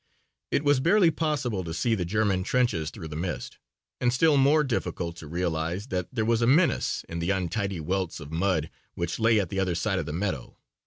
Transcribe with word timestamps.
It 0.49 0.63
was 0.63 0.79
barely 0.79 1.11
possible 1.11 1.63
to 1.63 1.75
see 1.75 1.93
the 1.93 2.05
German 2.05 2.41
trenches 2.41 2.89
through 2.89 3.09
the 3.09 3.15
mist 3.15 3.59
and 3.99 4.11
still 4.11 4.35
more 4.35 4.63
difficult 4.63 5.15
to 5.17 5.27
realize 5.27 5.89
that 5.89 6.07
there 6.11 6.25
was 6.25 6.41
a 6.41 6.47
menace 6.47 7.05
in 7.07 7.19
the 7.19 7.29
untidy 7.29 7.79
welts 7.79 8.19
of 8.19 8.31
mud 8.31 8.71
which 8.95 9.19
lay 9.19 9.39
at 9.39 9.49
the 9.49 9.59
other 9.59 9.75
side 9.75 9.99
of 9.99 10.07
the 10.07 10.11
meadow. 10.13 10.57